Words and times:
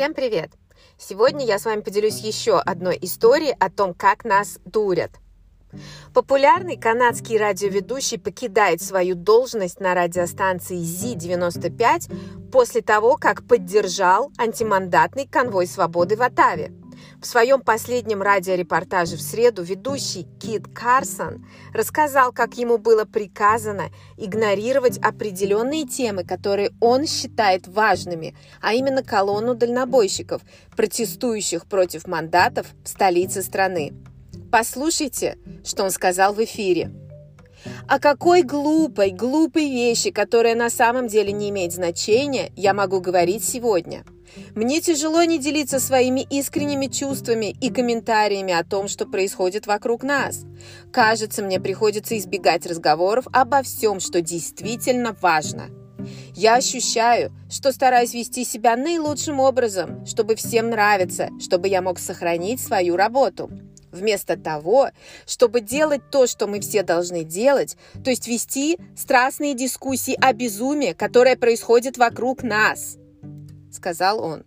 Всем 0.00 0.14
привет! 0.14 0.52
Сегодня 0.96 1.44
я 1.44 1.58
с 1.58 1.66
вами 1.66 1.82
поделюсь 1.82 2.20
еще 2.20 2.58
одной 2.58 2.98
историей 3.02 3.54
о 3.60 3.68
том, 3.68 3.92
как 3.92 4.24
нас 4.24 4.58
дурят. 4.64 5.10
Популярный 6.14 6.78
канадский 6.78 7.36
радиоведущий 7.36 8.18
покидает 8.18 8.80
свою 8.80 9.14
должность 9.14 9.78
на 9.78 9.94
радиостанции 9.94 10.78
ЗИ-95 10.78 12.50
после 12.50 12.80
того, 12.80 13.18
как 13.18 13.46
поддержал 13.46 14.32
антимандатный 14.38 15.26
конвой 15.26 15.66
свободы 15.66 16.16
в 16.16 16.22
Оттаве. 16.22 16.72
В 17.20 17.26
своем 17.26 17.60
последнем 17.60 18.22
радиорепортаже 18.22 19.16
в 19.16 19.20
среду 19.20 19.62
ведущий 19.62 20.26
Кит 20.40 20.66
Карсон 20.74 21.44
рассказал, 21.74 22.32
как 22.32 22.54
ему 22.56 22.78
было 22.78 23.04
приказано 23.04 23.90
игнорировать 24.16 24.96
определенные 24.96 25.86
темы, 25.86 26.24
которые 26.24 26.70
он 26.80 27.06
считает 27.06 27.68
важными, 27.68 28.34
а 28.62 28.72
именно 28.72 29.02
колонну 29.02 29.54
дальнобойщиков, 29.54 30.40
протестующих 30.74 31.66
против 31.66 32.06
мандатов 32.06 32.68
в 32.84 32.88
столице 32.88 33.42
страны. 33.42 33.92
Послушайте, 34.50 35.36
что 35.62 35.84
он 35.84 35.90
сказал 35.90 36.32
в 36.32 36.42
эфире. 36.42 36.90
О 37.86 37.98
какой 37.98 38.42
глупой, 38.42 39.10
глупой 39.10 39.68
вещи, 39.68 40.10
которая 40.10 40.54
на 40.54 40.70
самом 40.70 41.06
деле 41.06 41.32
не 41.32 41.50
имеет 41.50 41.74
значения, 41.74 42.50
я 42.56 42.72
могу 42.72 43.02
говорить 43.02 43.44
сегодня– 43.44 44.04
мне 44.54 44.80
тяжело 44.80 45.22
не 45.24 45.38
делиться 45.38 45.80
своими 45.80 46.20
искренними 46.20 46.86
чувствами 46.86 47.54
и 47.60 47.70
комментариями 47.70 48.52
о 48.52 48.64
том, 48.64 48.88
что 48.88 49.06
происходит 49.06 49.66
вокруг 49.66 50.02
нас. 50.02 50.44
Кажется, 50.92 51.42
мне 51.42 51.60
приходится 51.60 52.16
избегать 52.16 52.66
разговоров 52.66 53.26
обо 53.32 53.62
всем, 53.62 54.00
что 54.00 54.20
действительно 54.20 55.16
важно. 55.20 55.68
Я 56.34 56.56
ощущаю, 56.56 57.32
что 57.50 57.72
стараюсь 57.72 58.14
вести 58.14 58.44
себя 58.44 58.76
наилучшим 58.76 59.40
образом, 59.40 60.06
чтобы 60.06 60.34
всем 60.34 60.70
нравиться, 60.70 61.28
чтобы 61.40 61.68
я 61.68 61.82
мог 61.82 61.98
сохранить 61.98 62.60
свою 62.60 62.96
работу. 62.96 63.50
Вместо 63.92 64.36
того, 64.36 64.90
чтобы 65.26 65.60
делать 65.60 66.10
то, 66.10 66.26
что 66.26 66.46
мы 66.46 66.60
все 66.60 66.84
должны 66.84 67.24
делать, 67.24 67.76
то 68.04 68.10
есть 68.10 68.28
вести 68.28 68.78
страстные 68.96 69.54
дискуссии 69.54 70.16
о 70.20 70.32
безумии, 70.32 70.92
которое 70.92 71.36
происходит 71.36 71.98
вокруг 71.98 72.42
нас–— 72.42 72.96
сказал 73.70 74.22
он. 74.22 74.44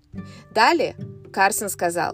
Далее 0.52 0.96
Карсон 1.32 1.70
сказал, 1.70 2.14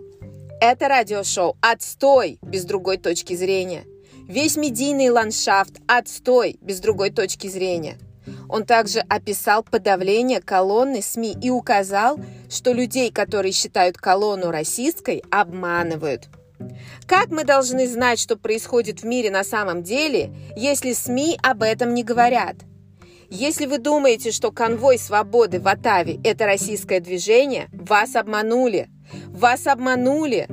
«Это 0.61 0.87
радиошоу 0.87 1.57
отстой 1.61 2.39
без 2.41 2.65
другой 2.65 2.97
точки 2.97 3.35
зрения. 3.35 3.83
Весь 4.27 4.57
медийный 4.57 5.09
ландшафт 5.09 5.79
отстой 5.87 6.57
без 6.61 6.79
другой 6.79 7.11
точки 7.11 7.47
зрения». 7.47 7.97
Он 8.47 8.65
также 8.65 8.99
описал 9.01 9.63
подавление 9.63 10.41
колонны 10.41 11.01
СМИ 11.01 11.37
и 11.41 11.49
указал, 11.49 12.19
что 12.49 12.73
людей, 12.73 13.11
которые 13.11 13.51
считают 13.51 13.97
колонну 13.97 14.51
расистской, 14.51 15.23
обманывают. 15.31 16.29
Как 17.07 17.29
мы 17.29 17.43
должны 17.43 17.87
знать, 17.87 18.19
что 18.19 18.35
происходит 18.35 19.01
в 19.01 19.05
мире 19.05 19.31
на 19.31 19.43
самом 19.43 19.83
деле, 19.83 20.31
если 20.55 20.93
СМИ 20.93 21.39
об 21.41 21.63
этом 21.63 21.93
не 21.93 22.03
говорят? 22.03 22.55
Если 23.31 23.67
вы 23.67 23.77
думаете, 23.77 24.31
что 24.31 24.51
конвой 24.51 24.97
свободы 24.97 25.59
в 25.59 25.67
Атаве– 25.67 26.19
это 26.23 26.45
российское 26.45 26.99
движение, 26.99 27.69
вас 27.71 28.15
обманули. 28.15 28.89
Вас 29.27 29.67
обманули. 29.67 30.47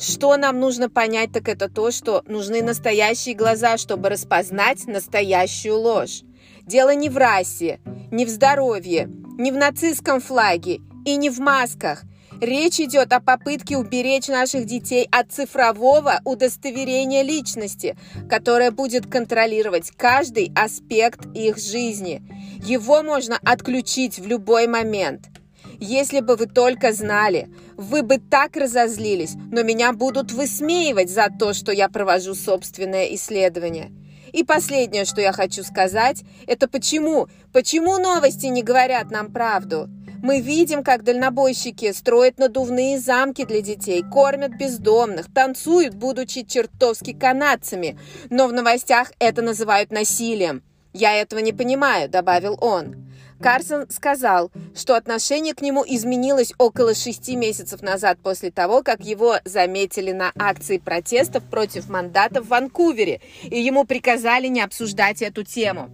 Что 0.00 0.38
нам 0.38 0.58
нужно 0.58 0.88
понять, 0.88 1.32
так 1.32 1.48
это 1.48 1.68
то, 1.68 1.90
что 1.90 2.22
нужны 2.26 2.62
настоящие 2.62 3.34
глаза, 3.34 3.76
чтобы 3.76 4.08
распознать 4.08 4.86
настоящую 4.86 5.78
ложь. 5.78 6.22
Дело 6.62 6.94
не 6.94 7.10
в 7.10 7.18
расе, 7.18 7.80
не 8.10 8.24
в 8.24 8.30
здоровье, 8.30 9.10
не 9.38 9.52
в 9.52 9.56
нацистском 9.56 10.20
флаге 10.22 10.80
и 11.04 11.16
не 11.16 11.28
в 11.28 11.38
масках. 11.38 12.02
Речь 12.42 12.80
идет 12.80 13.12
о 13.12 13.20
попытке 13.20 13.76
уберечь 13.76 14.26
наших 14.26 14.66
детей 14.66 15.06
от 15.12 15.30
цифрового 15.30 16.20
удостоверения 16.24 17.22
личности, 17.22 17.96
которое 18.28 18.72
будет 18.72 19.06
контролировать 19.06 19.92
каждый 19.92 20.50
аспект 20.56 21.24
их 21.36 21.56
жизни. 21.58 22.20
Его 22.64 23.04
можно 23.04 23.38
отключить 23.44 24.18
в 24.18 24.26
любой 24.26 24.66
момент. 24.66 25.28
Если 25.78 26.18
бы 26.18 26.34
вы 26.34 26.46
только 26.46 26.92
знали, 26.92 27.48
вы 27.76 28.02
бы 28.02 28.18
так 28.18 28.56
разозлились, 28.56 29.34
но 29.52 29.62
меня 29.62 29.92
будут 29.92 30.32
высмеивать 30.32 31.10
за 31.10 31.28
то, 31.28 31.52
что 31.52 31.70
я 31.70 31.88
провожу 31.88 32.34
собственное 32.34 33.04
исследование. 33.14 33.92
И 34.32 34.42
последнее, 34.42 35.04
что 35.04 35.20
я 35.20 35.32
хочу 35.32 35.62
сказать, 35.62 36.24
это 36.48 36.66
почему? 36.66 37.28
Почему 37.52 37.98
новости 37.98 38.46
не 38.46 38.64
говорят 38.64 39.12
нам 39.12 39.30
правду? 39.30 39.88
Мы 40.22 40.40
видим, 40.40 40.84
как 40.84 41.02
дальнобойщики 41.02 41.90
строят 41.92 42.38
надувные 42.38 43.00
замки 43.00 43.44
для 43.44 43.60
детей, 43.60 44.04
кормят 44.04 44.56
бездомных, 44.56 45.26
танцуют, 45.34 45.94
будучи 45.94 46.44
чертовски 46.44 47.12
канадцами. 47.12 47.98
Но 48.30 48.46
в 48.46 48.52
новостях 48.52 49.10
это 49.18 49.42
называют 49.42 49.90
насилием. 49.90 50.62
«Я 50.92 51.14
этого 51.14 51.40
не 51.40 51.52
понимаю»,— 51.52 52.08
добавил 52.10 52.56
он. 52.60 53.08
Карсон 53.42 53.90
сказал, 53.90 54.52
что 54.76 54.94
отношение 54.94 55.54
к 55.54 55.62
нему 55.62 55.84
изменилось 55.84 56.52
около 56.58 56.94
шести 56.94 57.34
месяцев 57.34 57.82
назад 57.82 58.18
после 58.22 58.52
того, 58.52 58.84
как 58.84 59.00
его 59.00 59.38
заметили 59.44 60.12
на 60.12 60.30
акции 60.38 60.78
протестов 60.78 61.42
против 61.42 61.88
мандата 61.88 62.40
в 62.40 62.46
Ванкувере, 62.46 63.20
и 63.42 63.60
ему 63.60 63.84
приказали 63.84 64.46
не 64.46 64.60
обсуждать 64.60 65.20
эту 65.22 65.42
тему. 65.42 65.90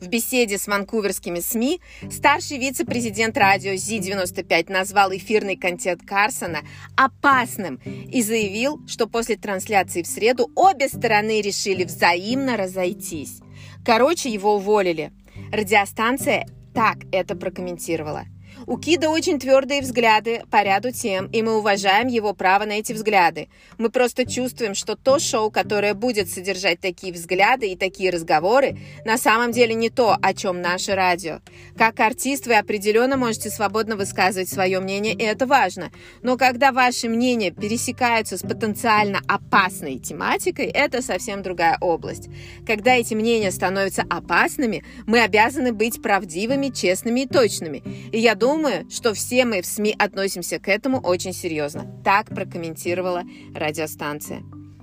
В 0.00 0.08
беседе 0.08 0.56
с 0.56 0.66
ванкуверскими 0.66 1.40
СМИ 1.40 1.80
старший 2.10 2.56
вице-президент 2.56 3.36
радио 3.36 3.74
Зи-95 3.74 4.72
назвал 4.72 5.14
эфирный 5.14 5.56
контент 5.56 6.02
Карсона 6.06 6.60
опасным 6.96 7.78
и 7.84 8.22
заявил, 8.22 8.80
что 8.86 9.06
после 9.06 9.36
трансляции 9.36 10.02
в 10.02 10.06
среду 10.06 10.50
обе 10.56 10.88
стороны 10.88 11.42
решили 11.42 11.84
взаимно 11.84 12.56
разойтись. 12.56 13.40
Короче, 13.84 14.30
его 14.30 14.56
уволили. 14.56 15.12
Радиостанция 15.52 16.46
так 16.72 16.96
это 17.12 17.36
прокомментировала– 17.36 18.24
у 18.70 18.78
Кида 18.78 19.10
очень 19.10 19.40
твердые 19.40 19.80
взгляды 19.80 20.44
по 20.48 20.62
ряду 20.62 20.92
тем, 20.92 21.26
и 21.26 21.42
мы 21.42 21.58
уважаем 21.58 22.06
его 22.06 22.34
право 22.34 22.66
на 22.66 22.74
эти 22.74 22.92
взгляды. 22.92 23.48
Мы 23.78 23.90
просто 23.90 24.24
чувствуем, 24.24 24.76
что 24.76 24.94
то 24.94 25.18
шоу, 25.18 25.50
которое 25.50 25.92
будет 25.92 26.30
содержать 26.30 26.78
такие 26.78 27.12
взгляды 27.12 27.66
и 27.66 27.76
такие 27.76 28.10
разговоры, 28.10 28.78
на 29.04 29.18
самом 29.18 29.50
деле 29.50 29.74
не 29.74 29.90
то, 29.90 30.16
о 30.22 30.34
чем 30.34 30.60
наше 30.60 30.94
радио. 30.94 31.40
Как 31.76 31.98
артист 31.98 32.46
вы 32.46 32.54
определенно 32.54 33.16
можете 33.16 33.50
свободно 33.50 33.96
высказывать 33.96 34.48
свое 34.48 34.78
мнение, 34.78 35.14
и 35.14 35.24
это 35.24 35.46
важно. 35.46 35.90
Но 36.22 36.36
когда 36.36 36.70
ваши 36.70 37.08
мнения 37.08 37.50
пересекаются 37.50 38.38
с 38.38 38.42
потенциально 38.42 39.18
опасной 39.26 39.98
тематикой, 39.98 40.66
это 40.66 41.02
совсем 41.02 41.42
другая 41.42 41.76
область. 41.80 42.28
Когда 42.68 42.94
эти 42.94 43.14
мнения 43.14 43.50
становятся 43.50 44.04
опасными, 44.08 44.84
мы 45.08 45.22
обязаны 45.22 45.72
быть 45.72 46.00
правдивыми, 46.00 46.68
честными 46.68 47.22
и 47.22 47.26
точными. 47.26 47.82
И 48.12 48.20
я 48.20 48.36
думаю, 48.36 48.59
Думаю, 48.60 48.90
что 48.90 49.14
все 49.14 49.46
мы 49.46 49.62
в 49.62 49.66
СМИ 49.66 49.96
относимся 49.98 50.58
к 50.58 50.68
этому 50.68 51.00
очень 51.00 51.32
серьезно. 51.32 51.90
Так 52.04 52.26
прокомментировала 52.26 53.22
радиостанция. 53.54 54.42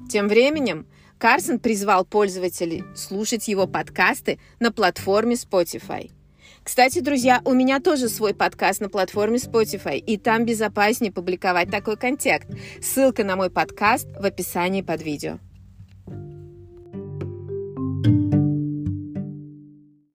Тем 0.09 0.27
временем 0.27 0.87
Карсон 1.19 1.59
призвал 1.59 2.03
пользователей 2.03 2.83
слушать 2.95 3.47
его 3.47 3.67
подкасты 3.67 4.39
на 4.59 4.71
платформе 4.71 5.35
Spotify. 5.35 6.09
Кстати, 6.63 7.01
друзья, 7.01 7.39
у 7.45 7.53
меня 7.53 7.79
тоже 7.79 8.09
свой 8.09 8.33
подкаст 8.33 8.81
на 8.81 8.89
платформе 8.89 9.37
Spotify, 9.37 9.99
и 9.99 10.17
там 10.17 10.43
безопаснее 10.43 11.11
публиковать 11.11 11.69
такой 11.69 11.97
контекст. 11.97 12.49
Ссылка 12.81 13.23
на 13.23 13.35
мой 13.35 13.51
подкаст 13.51 14.07
в 14.19 14.25
описании 14.25 14.81
под 14.81 15.03
видео. 15.03 15.37